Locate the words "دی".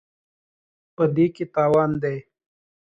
2.01-2.17